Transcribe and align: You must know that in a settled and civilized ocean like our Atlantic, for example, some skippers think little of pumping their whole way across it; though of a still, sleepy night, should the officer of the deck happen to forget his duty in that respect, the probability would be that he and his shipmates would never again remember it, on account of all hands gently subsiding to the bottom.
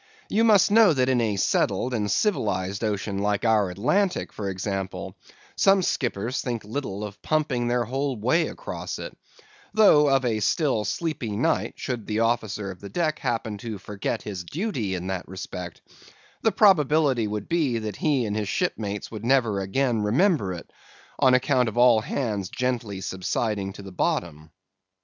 You 0.29 0.43
must 0.43 0.71
know 0.71 0.93
that 0.93 1.09
in 1.09 1.21
a 1.21 1.35
settled 1.35 1.93
and 1.93 2.09
civilized 2.09 2.83
ocean 2.83 3.19
like 3.19 3.45
our 3.45 3.69
Atlantic, 3.69 4.33
for 4.33 4.49
example, 4.49 5.15
some 5.55 5.83
skippers 5.83 6.41
think 6.41 6.63
little 6.63 7.03
of 7.03 7.21
pumping 7.21 7.67
their 7.67 7.83
whole 7.83 8.15
way 8.17 8.47
across 8.47 8.97
it; 8.97 9.15
though 9.75 10.07
of 10.09 10.25
a 10.25 10.39
still, 10.39 10.85
sleepy 10.85 11.37
night, 11.37 11.73
should 11.77 12.07
the 12.07 12.19
officer 12.21 12.71
of 12.71 12.79
the 12.79 12.89
deck 12.89 13.19
happen 13.19 13.59
to 13.59 13.77
forget 13.77 14.23
his 14.23 14.43
duty 14.43 14.95
in 14.95 15.05
that 15.05 15.27
respect, 15.27 15.81
the 16.41 16.51
probability 16.51 17.27
would 17.27 17.47
be 17.47 17.77
that 17.77 17.97
he 17.97 18.25
and 18.25 18.35
his 18.35 18.49
shipmates 18.49 19.11
would 19.11 19.23
never 19.23 19.59
again 19.59 20.01
remember 20.01 20.51
it, 20.51 20.73
on 21.19 21.35
account 21.35 21.69
of 21.69 21.77
all 21.77 22.01
hands 22.01 22.49
gently 22.49 23.01
subsiding 23.01 23.71
to 23.71 23.83
the 23.83 23.91
bottom. 23.91 24.49